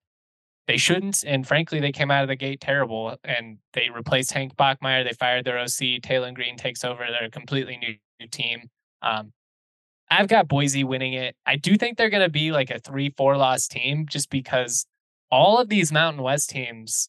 [0.66, 1.24] they shouldn't.
[1.24, 3.16] And frankly, they came out of the gate terrible.
[3.24, 5.04] And they replaced Hank Bachmeier.
[5.04, 6.02] They fired their OC.
[6.02, 7.06] Taylen Green takes over.
[7.08, 8.68] They're a completely new, new team.
[9.02, 9.32] Um,
[10.10, 11.34] I've got Boise winning it.
[11.44, 14.86] I do think they're going to be like a three, four loss team just because
[15.30, 17.08] all of these Mountain West teams,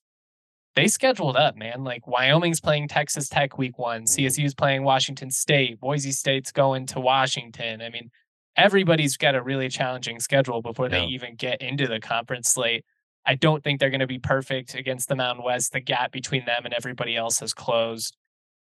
[0.76, 1.84] they scheduled up, man.
[1.84, 4.26] Like Wyoming's playing Texas Tech week one, mm-hmm.
[4.26, 7.82] CSU's playing Washington State, Boise State's going to Washington.
[7.82, 8.10] I mean,
[8.56, 11.00] everybody's got a really challenging schedule before yeah.
[11.00, 12.84] they even get into the conference slate.
[13.26, 15.74] I don't think they're going to be perfect against the Mountain West.
[15.74, 18.16] The gap between them and everybody else has closed.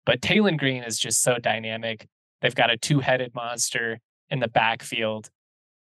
[0.05, 2.07] But Taylen Green is just so dynamic.
[2.41, 5.29] They've got a two headed monster in the backfield.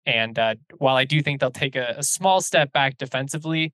[0.07, 3.73] And uh, while I do think they'll take a, a, small step back defensively,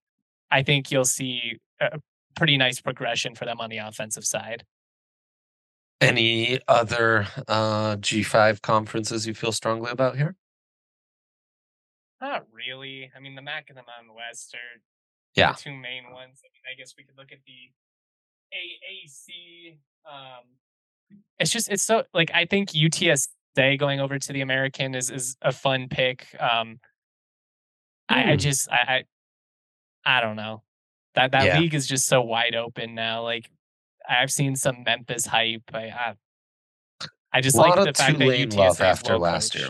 [0.50, 2.00] I think you'll see a
[2.36, 4.64] pretty nice progression for them on the offensive side.
[6.00, 10.36] Any other uh, G5 conferences you feel strongly about here?
[12.20, 13.10] Not really.
[13.16, 14.80] I mean, the MAC and the Mountain West are
[15.34, 15.52] yeah.
[15.52, 16.40] the two main ones.
[16.44, 17.72] I mean, I guess we could look at the
[18.54, 19.78] AAC.
[20.04, 20.44] Um,
[21.38, 23.28] it's just it's so like I think UTS
[23.58, 26.26] Day going over to the American is is a fun pick.
[26.38, 26.78] Um,
[28.08, 28.38] I, I, hmm.
[28.38, 29.04] just I,
[30.06, 30.62] I, I don't know
[31.18, 31.58] that that yeah.
[31.58, 33.22] league is just so wide open now.
[33.22, 33.50] Like
[34.08, 35.62] I've seen some Memphis hype.
[35.72, 36.14] I I,
[37.32, 39.68] I just like the fact that UTSA love after well last year.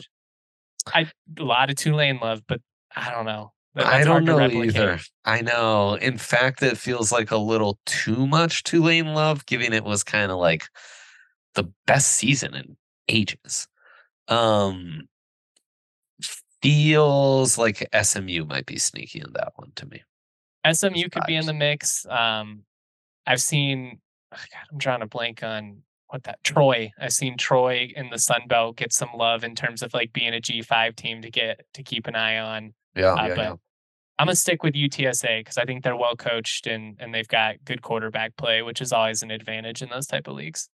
[0.87, 2.61] I a lot of Tulane love, but
[2.94, 3.53] I don't know.
[3.74, 4.98] That's I don't know either.
[5.24, 5.94] I know.
[5.94, 10.31] In fact, it feels like a little too much Tulane love, given it was kind
[10.31, 10.66] of like
[11.55, 12.77] the best season in
[13.09, 13.67] ages.
[14.29, 15.09] Um,
[16.62, 20.03] feels like SMU might be sneaky in that one to me.
[20.71, 22.07] SMU could be in the mix.
[22.07, 22.62] Um,
[23.27, 24.01] I've seen.
[24.33, 26.91] Oh God, I'm drawing a blank on what that Troy.
[27.01, 30.35] I've seen Troy in the Sun Belt get some love in terms of like being
[30.35, 32.75] a G5 team to get to keep an eye on.
[32.95, 33.55] Yeah, uh, yeah, but yeah.
[34.19, 37.57] I'm gonna stick with UTSA because I think they're well coached and and they've got
[37.64, 40.69] good quarterback play, which is always an advantage in those type of leagues.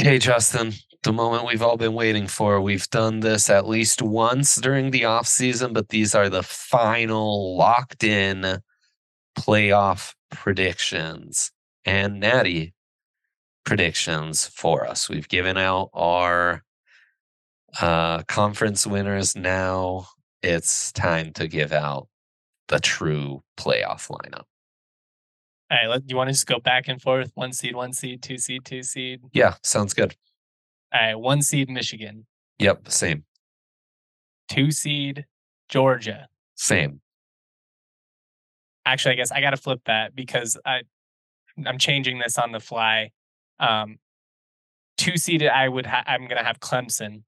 [0.00, 2.60] Hey, Justin, the moment we've all been waiting for.
[2.60, 7.56] We've done this at least once during the off season, but these are the final
[7.56, 8.60] locked in
[9.36, 11.50] playoff predictions
[11.84, 12.74] and natty
[13.64, 15.08] predictions for us.
[15.08, 16.62] We've given out our
[17.80, 19.34] uh, conference winners.
[19.34, 20.06] Now
[20.44, 22.06] it's time to give out
[22.68, 24.44] the true playoff lineup.
[25.70, 27.30] All right, let, you want to just go back and forth?
[27.34, 29.20] One seed, one seed, two seed, two seed.
[29.32, 30.16] Yeah, sounds good.
[30.92, 32.26] All right, one seed Michigan.
[32.58, 33.24] Yep, same.
[34.50, 35.26] Two seed
[35.68, 36.28] Georgia.
[36.54, 37.00] Same.
[38.86, 40.80] Actually, I guess I got to flip that because I
[41.66, 43.10] I'm changing this on the fly.
[43.60, 43.98] Um,
[44.96, 47.24] two seeded, I would ha- I'm gonna have Clemson.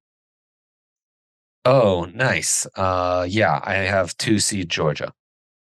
[1.67, 2.67] Oh, nice.
[2.75, 5.13] Uh, yeah, I have two seed Georgia.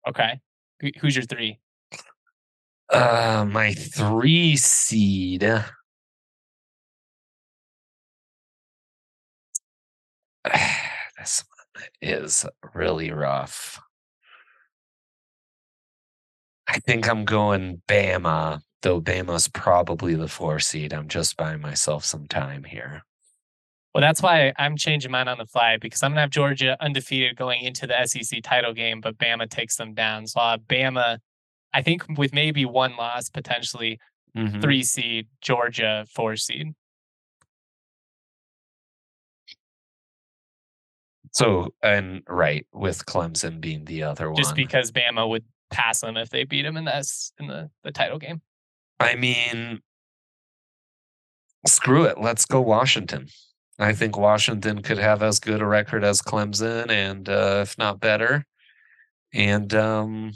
[0.08, 0.42] Okay,
[1.00, 1.60] who's your three?
[2.90, 5.42] Uh, my three seed.
[10.46, 13.82] this one is really rough.
[16.68, 20.94] I think I'm going Bama, though Bama's probably the four seed.
[20.94, 23.04] I'm just buying myself some time here.
[23.94, 27.36] Well, that's why I'm changing mine on the fly because I'm gonna have Georgia undefeated
[27.36, 30.28] going into the SEC title game, but Bama takes them down.
[30.28, 31.18] So I'll have Bama,
[31.74, 34.00] I think with maybe one loss potentially,
[34.36, 34.62] mm-hmm.
[34.62, 36.74] three seed, Georgia four seed.
[41.32, 46.18] So and right with Clemson being the other one, just because Bama would pass them
[46.18, 48.42] if they beat them in the in the, the title game.
[49.00, 49.82] I mean,
[51.68, 52.20] screw it.
[52.20, 53.28] Let's go Washington.
[53.80, 58.00] I think Washington could have as good a record as Clemson, and uh, if not
[58.00, 58.44] better.
[59.34, 60.32] And um,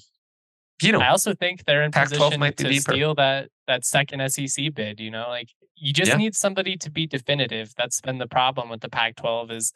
[0.82, 2.92] you know, I also think they're in position to deeper.
[2.94, 5.00] steal that that second SEC bid.
[5.00, 6.18] You know, like you just yeah.
[6.18, 7.74] need somebody to be definitive.
[7.78, 9.74] That's been the problem with the Pac-12 is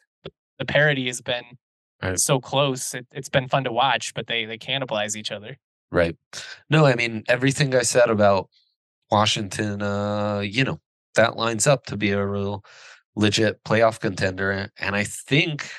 [0.58, 1.44] the parity has been
[2.02, 2.18] right.
[2.18, 2.94] so close.
[2.94, 5.56] It, it's been fun to watch, but they they cannibalize each other.
[5.90, 6.16] Right.
[6.68, 8.48] No, I mean everything I said about
[9.10, 9.82] Washington.
[9.82, 10.80] Uh, you know,
[11.14, 12.64] that lines up to be a real
[13.16, 14.70] legit playoff contender.
[14.78, 15.70] And I think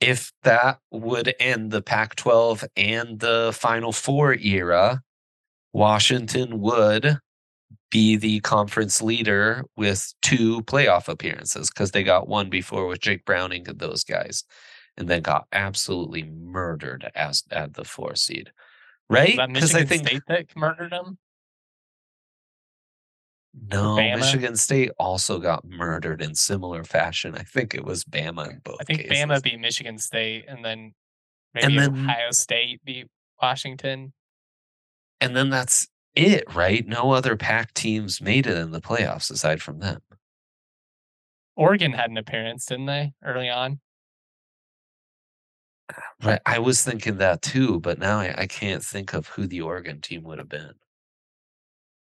[0.00, 5.02] if that would end the Pac 12 and the Final Four era,
[5.72, 7.18] Washington would
[7.90, 13.24] be the conference leader with two playoff appearances because they got one before with Jake
[13.24, 14.44] Browning and those guys,
[14.96, 18.50] and then got absolutely murdered as at the four seed.
[19.08, 19.38] Right?
[19.52, 21.18] Because I think State that murdered them.
[23.70, 24.16] No, Bama?
[24.16, 27.34] Michigan State also got murdered in similar fashion.
[27.34, 28.76] I think it was Bama in both.
[28.80, 29.16] I think cases.
[29.16, 30.92] Bama beat Michigan State, and then
[31.54, 33.06] maybe and then, Ohio State beat
[33.40, 34.12] Washington.
[35.20, 36.86] And then that's it, right?
[36.86, 40.00] No other Pac teams made it in the playoffs aside from them.
[41.56, 43.80] Oregon had an appearance, didn't they, early on?
[46.22, 46.40] Right.
[46.44, 50.00] I was thinking that too, but now I, I can't think of who the Oregon
[50.00, 50.72] team would have been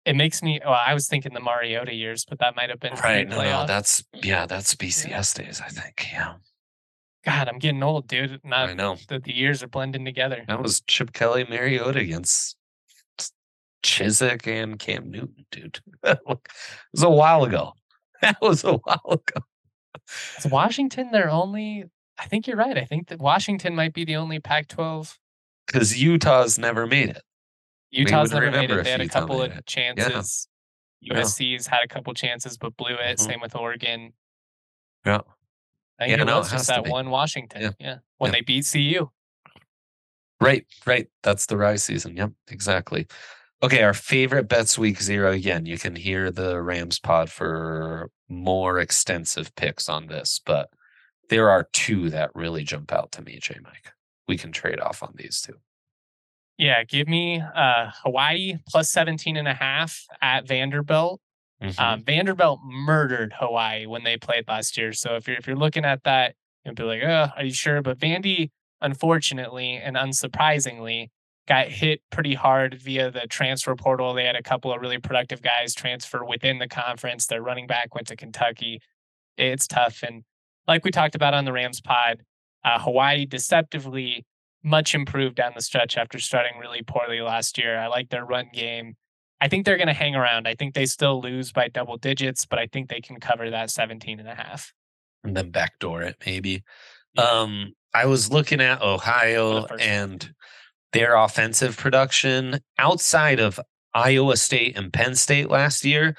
[0.07, 0.61] it makes me.
[0.65, 3.29] Well, I was thinking the Mariota years, but that might have been right.
[3.29, 5.61] No, no, that's yeah, that's BCS days.
[5.61, 6.09] I think.
[6.13, 6.35] Yeah.
[7.25, 8.41] God, I'm getting old, dude.
[8.45, 10.45] Not, I know that the years are blending together.
[10.47, 12.57] That was Chip Kelly, Mariota against
[13.83, 15.81] Chizik and Cam Newton, dude.
[16.05, 17.73] it was a while ago.
[18.23, 19.43] That was a while ago.
[20.39, 21.85] Is Washington their only?
[22.19, 22.79] I think you're right.
[22.79, 25.19] I think that Washington might be the only Pac-12
[25.67, 27.23] because Utah's never made it.
[27.91, 28.85] Utah's never made it.
[28.85, 30.49] They had a couple of chances.
[31.01, 31.15] Yeah.
[31.15, 33.19] USC's had a couple chances but blew it.
[33.19, 33.31] Mm-hmm.
[33.31, 34.13] Same with Oregon.
[35.05, 35.21] Yeah.
[35.99, 37.63] I think yeah, it no, was it just that one Washington.
[37.63, 37.71] Yeah.
[37.79, 37.97] yeah.
[38.19, 38.39] When yeah.
[38.39, 39.11] they beat CU.
[40.41, 41.09] Right, right.
[41.23, 42.17] That's the rise season.
[42.17, 43.07] Yep, exactly.
[43.63, 45.33] Okay, our favorite bets week zero.
[45.33, 50.69] Again, you can hear the Rams pod for more extensive picks on this, but
[51.31, 53.93] there are two that really jump out to me, J Mike.
[54.29, 55.55] We can trade off on these two.
[56.59, 61.21] Yeah, give me uh, Hawaii plus 17 and a half at Vanderbilt.
[61.63, 61.81] Mm-hmm.
[61.81, 64.93] Um, Vanderbilt murdered Hawaii when they played last year.
[64.93, 66.35] So if you're if you're looking at that,
[66.65, 67.83] you'll be like, oh, are you sure?
[67.83, 68.51] But Vandy,
[68.81, 71.09] unfortunately and unsurprisingly,
[71.47, 74.13] got hit pretty hard via the transfer portal.
[74.13, 77.27] They had a couple of really productive guys transfer within the conference.
[77.27, 78.81] Their running back went to Kentucky.
[79.37, 80.03] It's tough.
[80.03, 80.25] And
[80.67, 82.23] like we talked about on the Rams pod,
[82.65, 84.27] uh, Hawaii deceptively
[84.67, 87.79] much improved down the stretch after starting really poorly last year.
[87.79, 88.97] I like their run game.
[89.41, 90.49] I think they're going to hang around.
[90.49, 93.71] I think they still lose by double digits, but I think they can cover that
[93.71, 94.73] 17 and a half.
[95.23, 96.65] And then backdoor it maybe.
[97.15, 97.25] Yeah.
[97.25, 100.35] Um I was looking at Ohio and
[100.93, 103.59] their offensive production outside of
[103.95, 106.17] Iowa State and Penn State last year.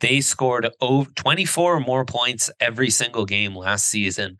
[0.00, 4.36] They scored over 24 more points every single game last season.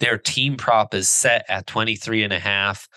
[0.00, 2.88] Their team prop is set at 23 and a half.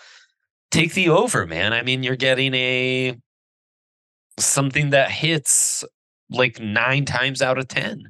[0.70, 1.72] Take the over, man.
[1.72, 3.16] I mean, you're getting a
[4.38, 5.84] something that hits
[6.30, 8.04] like nine times out of 10.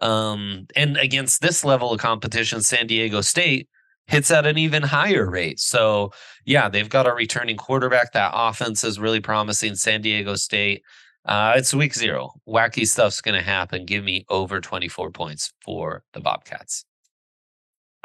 [0.00, 3.68] Um, and against this level of competition, San Diego State
[4.06, 5.58] hits at an even higher rate.
[5.58, 6.12] So,
[6.44, 8.12] yeah, they've got a returning quarterback.
[8.12, 9.74] That offense is really promising.
[9.74, 10.82] San Diego State.
[11.24, 12.30] Uh, it's week zero.
[12.46, 13.84] Wacky stuff's going to happen.
[13.84, 16.84] Give me over 24 points for the Bobcats.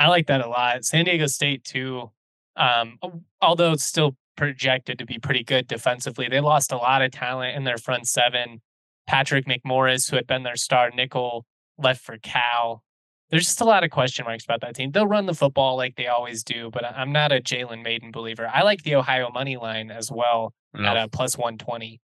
[0.01, 0.83] I like that a lot.
[0.83, 2.09] San Diego State too.
[2.55, 2.97] Um,
[3.39, 6.27] although it's still projected to be pretty good defensively.
[6.27, 8.61] They lost a lot of talent in their front seven.
[9.05, 11.45] Patrick McMorris, who had been their star nickel,
[11.77, 12.83] left for Cal.
[13.29, 14.91] There's just a lot of question marks about that team.
[14.91, 18.49] They'll run the football like they always do, but I'm not a Jalen Mayden believer.
[18.51, 20.89] I like the Ohio money line as well no.
[20.89, 22.01] at a plus 120.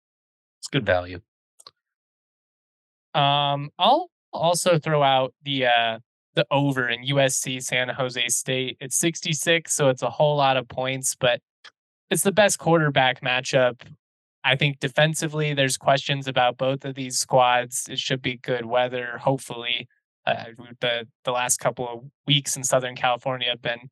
[0.61, 1.21] It's good value.
[3.15, 5.99] Um, I'll also throw out the uh
[6.35, 8.77] the over in USC San Jose State.
[8.81, 11.41] It's 66, so it's a whole lot of points, but
[12.11, 13.83] it's the best quarterback matchup.
[14.43, 17.87] I think defensively, there's questions about both of these squads.
[17.91, 19.87] It should be good weather, hopefully.
[20.27, 20.45] Uh,
[20.81, 23.91] the the last couple of weeks in Southern California have been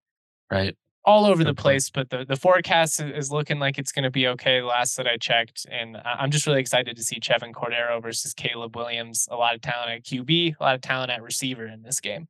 [0.51, 0.77] right
[1.09, 4.27] all over the place, but the, the forecast is looking like it's going to be
[4.29, 4.61] okay.
[4.61, 8.77] Last that I checked, and I'm just really excited to see Chevan Cordeiro versus Caleb
[8.77, 9.27] Williams.
[9.31, 12.29] A lot of talent at QB, a lot of talent at receiver in this game.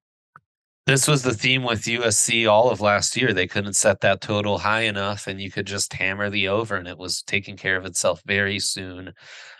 [0.86, 3.32] This was the theme with USC all of last year.
[3.32, 6.86] They couldn't set that total high enough, and you could just hammer the over, and
[6.86, 9.12] it was taking care of itself very soon.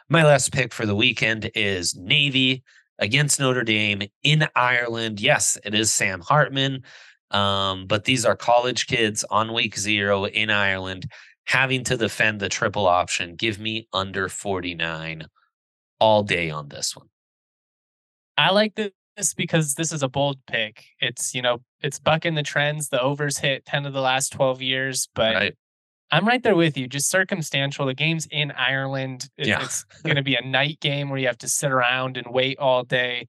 [0.09, 2.63] My last pick for the weekend is Navy
[3.01, 5.21] against Notre Dame in Ireland.
[5.21, 6.85] Yes, it is Sam Hartman.
[7.31, 11.11] Um, but these are college kids on week zero in Ireland
[11.45, 13.35] having to defend the triple option.
[13.35, 15.27] Give me under 49
[15.99, 17.09] all day on this one.
[18.37, 20.85] I like this because this is a bold pick.
[21.01, 22.89] It's, you know, it's bucking the trends.
[22.89, 25.55] The overs hit 10 of the last 12 years, but right.
[26.11, 26.87] I'm right there with you.
[26.87, 27.87] Just circumstantial.
[27.87, 29.29] The game's in Ireland.
[29.37, 29.63] It's, yeah.
[29.63, 32.59] it's going to be a night game where you have to sit around and wait
[32.59, 33.27] all day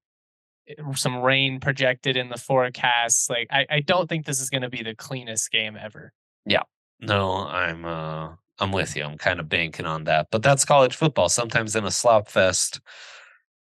[0.95, 3.29] some rain projected in the forecast.
[3.29, 6.13] Like I, I don't think this is going to be the cleanest game ever.
[6.45, 6.63] Yeah.
[6.99, 9.03] No, I'm uh I'm with you.
[9.03, 10.27] I'm kind of banking on that.
[10.31, 11.29] But that's college football.
[11.29, 12.81] Sometimes in a slop fest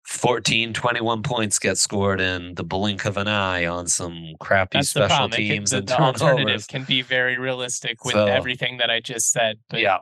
[0.05, 4.89] 14 21 points get scored in the blink of an eye on some crappy that's
[4.89, 8.89] special teams can, and the, the alternative can be very realistic with so, everything that
[8.89, 9.59] I just said.
[9.69, 9.99] But yeah.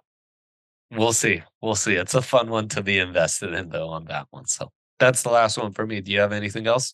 [0.91, 1.43] We'll see.
[1.61, 1.95] We'll see.
[1.95, 4.45] It's a fun one to be invested in though on that one.
[4.45, 6.01] So that's the last one for me.
[6.01, 6.93] Do you have anything else?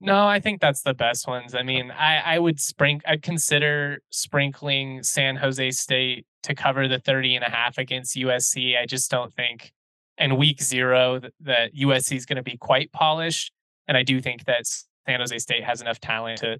[0.00, 1.54] No, I think that's the best ones.
[1.54, 6.98] I mean, I, I would sprinkle, I'd consider sprinkling San Jose State to cover the
[6.98, 8.76] 30 and a half against USC.
[8.76, 9.72] I just don't think
[10.18, 13.52] in week zero that, that USC is going to be quite polished.
[13.86, 16.58] And I do think that San Jose State has enough talent to,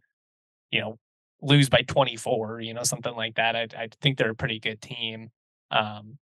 [0.70, 0.98] you know,
[1.40, 3.56] lose by 24, you know, something like that.
[3.56, 5.30] I, I think they're a pretty good team.
[5.72, 6.18] Um,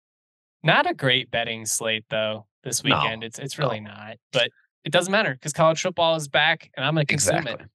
[0.62, 3.20] not a great betting slate though this weekend.
[3.20, 3.90] No, it's it's really no.
[3.90, 4.16] not.
[4.32, 4.50] But
[4.84, 7.64] it doesn't matter because college football is back and I'm going to consume exactly.
[7.64, 7.70] it.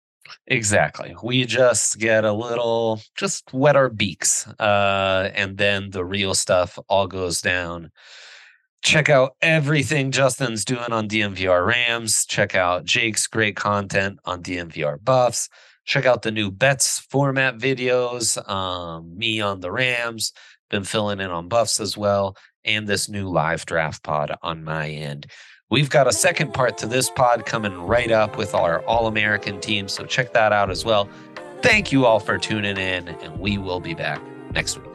[0.47, 1.15] Exactly.
[1.23, 4.47] We just get a little, just wet our beaks.
[4.59, 7.91] Uh, and then the real stuff all goes down.
[8.83, 12.25] Check out everything Justin's doing on DNVR Rams.
[12.25, 15.49] Check out Jake's great content on DNVR Buffs.
[15.85, 18.37] Check out the new bets format videos.
[18.49, 20.33] Um, me on the Rams,
[20.69, 22.35] been filling in on Buffs as well,
[22.65, 25.27] and this new live draft pod on my end.
[25.69, 29.59] We've got a second part to this pod coming right up with our All American
[29.59, 29.87] team.
[29.87, 31.09] So check that out as well.
[31.61, 34.21] Thank you all for tuning in, and we will be back
[34.53, 34.94] next week.